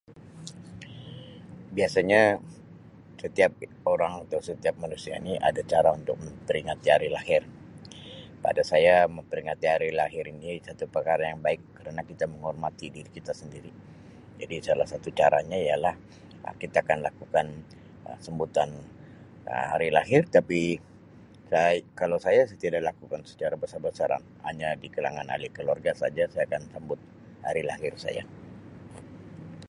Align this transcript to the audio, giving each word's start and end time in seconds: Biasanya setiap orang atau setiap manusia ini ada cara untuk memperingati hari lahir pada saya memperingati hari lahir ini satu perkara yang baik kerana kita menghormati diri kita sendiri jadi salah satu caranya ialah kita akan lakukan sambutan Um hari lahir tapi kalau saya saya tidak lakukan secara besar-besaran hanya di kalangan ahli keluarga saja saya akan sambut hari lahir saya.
Biasanya 1.77 2.21
setiap 3.21 3.51
orang 3.93 4.13
atau 4.25 4.39
setiap 4.49 4.75
manusia 4.83 5.13
ini 5.21 5.33
ada 5.49 5.61
cara 5.71 5.89
untuk 5.99 6.17
memperingati 6.23 6.87
hari 6.93 7.09
lahir 7.17 7.41
pada 8.43 8.61
saya 8.71 8.95
memperingati 9.17 9.65
hari 9.73 9.89
lahir 10.01 10.25
ini 10.35 10.51
satu 10.67 10.85
perkara 10.95 11.23
yang 11.29 11.39
baik 11.45 11.61
kerana 11.77 12.01
kita 12.09 12.25
menghormati 12.33 12.85
diri 12.95 13.11
kita 13.17 13.33
sendiri 13.41 13.69
jadi 14.41 14.55
salah 14.73 14.87
satu 14.93 15.09
caranya 15.19 15.53
ialah 15.67 15.93
kita 16.61 16.77
akan 16.83 16.99
lakukan 17.07 17.47
sambutan 18.25 18.69
Um 19.53 19.61
hari 19.73 19.87
lahir 19.97 20.21
tapi 20.35 20.61
kalau 21.99 22.17
saya 22.25 22.41
saya 22.49 22.57
tidak 22.63 22.81
lakukan 22.89 23.21
secara 23.31 23.53
besar-besaran 23.63 24.21
hanya 24.49 24.69
di 24.83 24.87
kalangan 24.95 25.27
ahli 25.33 25.49
keluarga 25.57 25.91
saja 26.01 26.23
saya 26.33 26.45
akan 26.49 26.63
sambut 26.73 26.97
hari 27.47 27.61
lahir 27.71 27.93
saya. 28.05 28.23